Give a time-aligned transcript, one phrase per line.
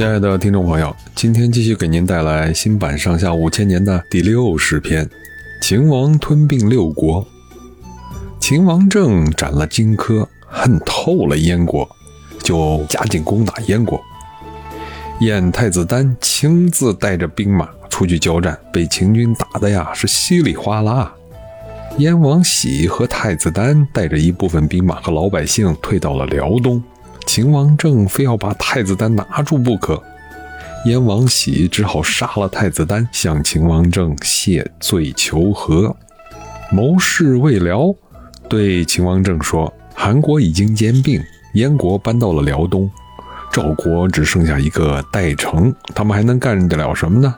[0.00, 5.06] 亲爱的听众朋友，今天继续给您带来新版《上下五千年》的第六十篇：
[5.60, 7.22] 秦王吞并六国。
[8.40, 11.86] 秦王政斩了荆轲，恨透了燕国，
[12.42, 14.00] 就加紧攻打燕国。
[15.20, 21.14] 燕太子丹亲自带着兵马出去交战，被秦军打的呀是稀里哗啦。
[21.98, 26.82] 燕王喜和太子丹带着一部分兵马和老百姓退到了辽东。
[27.32, 30.02] 秦王政非要把太子丹拿住不可，
[30.84, 35.94] 燕王喜只好杀了太子丹，向秦王政谢罪求和。
[36.72, 37.94] 谋士魏辽
[38.48, 41.22] 对秦王政说：“韩国已经兼并，
[41.54, 42.90] 燕国搬到了辽东，
[43.52, 47.32] 赵国只剩下一个代城，他们还能干得了什么呢？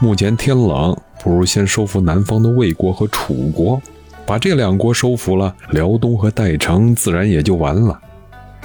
[0.00, 3.80] 目前天冷，不如先收复南方的魏国和楚国，
[4.26, 7.96] 把这两国收服了，辽东和代城自然也就完了。”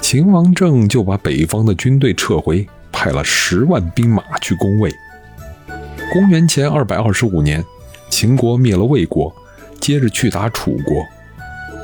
[0.10, 4.90] 秦王政就把北方的军队撤回，派了十万兵马去攻魏。
[6.14, 7.62] 公元前二百二十五年，
[8.10, 9.36] 秦国灭了魏国，
[9.82, 11.06] 接着去打楚国。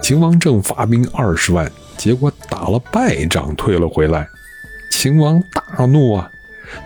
[0.02, 4.26] 秦王政发兵二十万，结果打了败仗，退了回来。
[4.90, 6.32] 秦王大怒啊，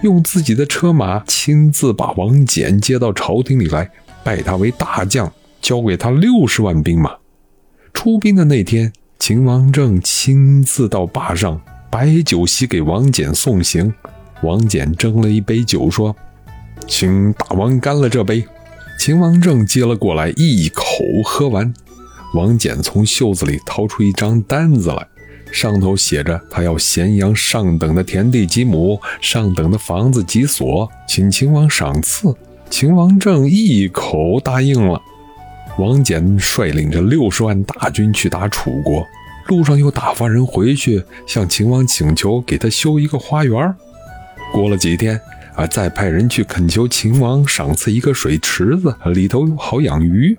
[0.02, 3.88] 用自己的车马亲自把王翦接到朝廷里来，
[4.23, 7.15] 拜他为大将，交给他六十万兵马。
[7.93, 8.91] 出兵的那天。
[9.19, 13.93] 秦王政亲自到坝上摆酒席给王翦送行，
[14.41, 16.15] 王翦斟了一杯酒，说
[16.87, 18.45] ：“请大王干了这杯。”
[18.97, 20.83] 秦王政接了过来，一口
[21.25, 21.73] 喝完。
[22.35, 25.07] 王翦从袖子里掏出一张单子来，
[25.52, 32.33] 上头写着他要咸阳上等的田地几亩，上等的房子几所，请秦王赏赐。
[32.69, 35.02] 秦王政一口答应了。
[35.78, 39.06] 王翦率领着六十万大军去打楚国，
[39.47, 43.75] 路上又打发人回去向秦王请求给他修一个花园。
[44.52, 45.20] 过了几天，
[45.55, 50.36] 啊，再派人去恳求秦王赏赐一个水池子，里头好养鱼。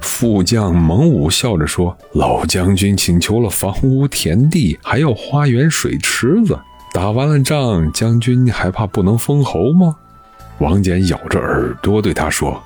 [0.00, 6.58] 副将蒙武笑着说：“老将军请求了房屋田地，还要花园水池子，
[6.94, 9.96] 打完了仗，将军还怕不能封侯吗？”
[10.58, 12.62] 王翦咬着耳朵对他说。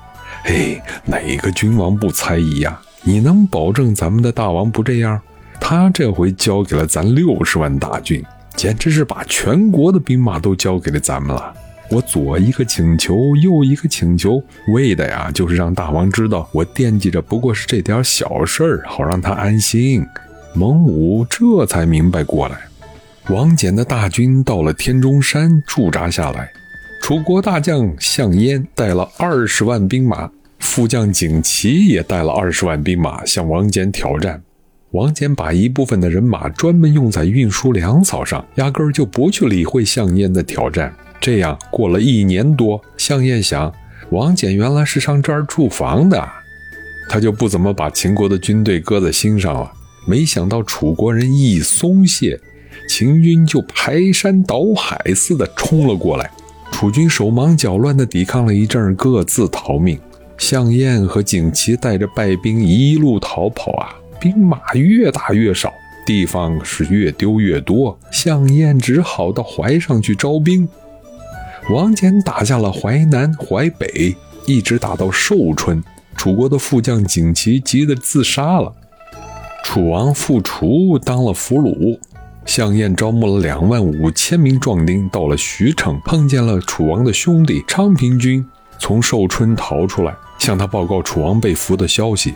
[0.47, 2.79] 嘿，哪个君王不猜疑呀？
[3.01, 5.19] 你能保证咱们的大王不这样？
[5.59, 8.23] 他这回交给了咱六十万大军，
[8.55, 11.51] 简直是把全国的兵马都交给了咱们了。
[11.89, 20.05] 我左一个请求，右一个请求，为的呀，就是让大王知道我惦记着不过是这点小事儿，好让他安心。
[20.53, 22.55] 蒙武这才明白过来。
[23.29, 26.51] 王翦的大军到了天中山驻扎下来。
[27.07, 30.27] 楚国大将项燕带了二十万兵马，
[30.57, 34.41] 副将景琦也带了二十万兵马向王翦挑战。
[34.89, 40.91] 王翦把一部分的人马专门用在运输粮草上，压根儿就不去理会项燕的挑战。
[41.21, 43.71] 这样过了一年多，项燕想，
[44.09, 46.27] 王翦原来是上这儿驻防的，
[47.07, 49.71] 他就不怎么把秦国的军队搁在心上了。
[50.07, 52.39] 没想到楚国人一松懈，
[52.89, 56.31] 秦军就排山倒海似的冲了过来。
[56.77, 59.97] 楚军手忙脚乱地抵抗了一阵，各自逃命。
[60.37, 65.71] 项燕和景琦带着败兵一路逃跑啊，兵马越打越少，
[66.05, 67.97] 地方是越丢越多。
[68.11, 70.67] 项燕只好到淮上去招兵。
[71.69, 74.13] 王翦打下了淮南、淮北，
[74.45, 75.81] 一直打到寿春。
[76.17, 78.73] 楚国的副将景琦急得自杀了，
[79.63, 81.97] 楚王复楚当了俘虏。
[82.45, 88.45] 项燕招募了两万五千名壮丁，到了徐城，碰见了楚王的兄弟昌平君，
[88.79, 92.35] 从寿春逃出来，向他报告楚王被俘的消息。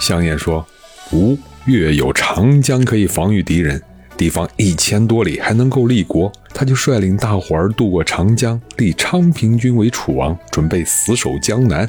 [0.00, 0.64] 项燕说
[1.12, 3.80] ：“吴越有长江可以防御敌人，
[4.16, 11.88] 地方一千多里还能够立国。”他就率领大伙儿渡过长江，立昌平君为楚王，准备死守江南。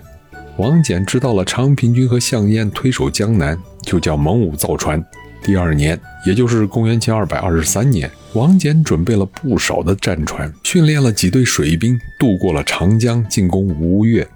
[0.57, 5.03] 王翦知道了昌平君和项燕推守江南，就叫蒙武造船。
[5.45, 14.27] 第二年，也就是公元前二百二十三年，王翦准备了不少的战船，训练了几队水兵，渡过了长江，进攻吴越。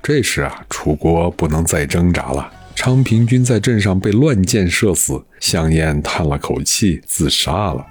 [0.00, 7.84] 这时啊，楚国不能再挣扎了，昌平君在镇上被乱箭射死，项燕叹了口气，自杀了。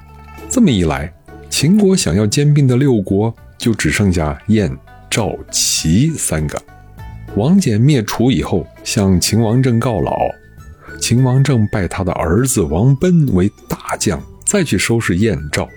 [0.50, 1.12] 这么一来，
[1.50, 4.72] 秦国想要兼并的六国就只剩下燕、
[5.10, 6.58] 赵、齐三个。
[7.36, 10.14] 王翦灭楚以后，向秦王政告老。
[11.04, 15.68] 秦王政拜他的儿子王贲为大将，再去收拾燕赵。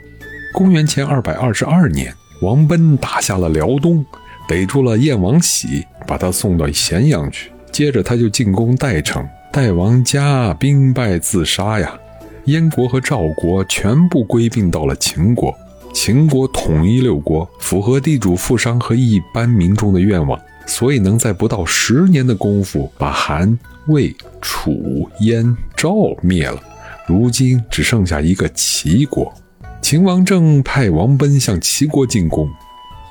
[0.52, 4.06] 公元前二百二十二年，王贲打下了辽东，
[4.46, 7.50] 逮住了燕王喜，把他送到咸阳去。
[7.72, 11.98] 接着他就进攻代城，代王家兵败自杀呀。
[12.44, 15.52] 燕国和赵国全部归并到了秦国。
[15.92, 26.60] 秦国统一六国，符合地主富商和一般民众的愿望，所以能在不到十年的功夫把韩、魏、楚、燕、赵灭了。
[27.06, 29.32] 如今只剩下一个齐国。
[29.80, 32.50] 秦王正派王贲向齐国进攻，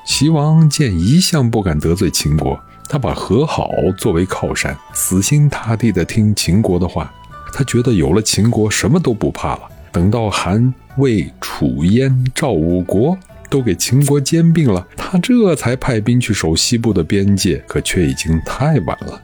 [0.05, 2.59] 齐王见一向不敢得罪秦国，
[2.89, 7.13] 他把和好作为靠山，死心塌地地听秦国的话。
[7.53, 9.61] 他觉得有了秦国，什么都不怕了。
[9.93, 13.17] 等到韩、魏、楚、燕、赵五国
[13.49, 19.21] 都给秦国兼并了，他这才派兵去守西部的边界，可却已经太晚了。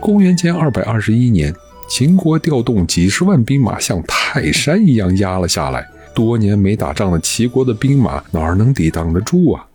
[0.00, 1.54] 公元前二百二十一年，
[1.88, 5.86] 秦国调动几十万兵马，像泰山一样压了下来。
[6.14, 9.66] 多年没打仗的齐国的兵马哪能抵挡得住啊？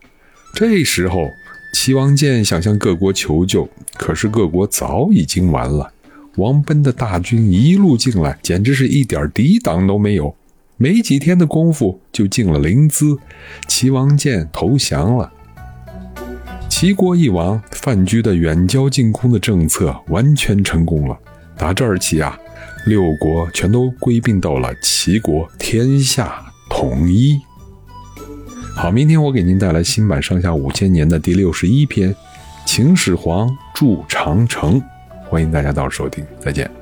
[0.53, 1.27] 这时候，
[1.73, 5.91] 齐王建想向各国求救，可是各国早已经完了。
[6.37, 10.33] 王贲的大军一路进来，简直是一点抵挡都没有。
[10.81, 13.19] 没几天的功夫就进了临淄，
[13.67, 15.29] 齐王建投降了。
[16.69, 21.19] 齐国一亡，范雎的远交近攻的政策完全成功了。
[21.57, 22.39] 打这儿起啊，
[22.85, 27.37] 六国全都归并到了齐国，天下统一。
[28.73, 32.13] 好，明天我给您带来新版《上下五千年》的第六十一篇
[32.65, 34.79] 《秦始皇筑长城》，
[35.27, 36.78] 欢迎大家到时收听，再见。